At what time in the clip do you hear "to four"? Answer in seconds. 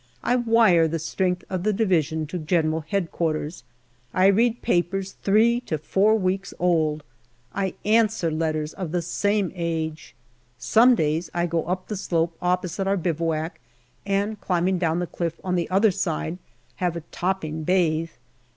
5.67-6.15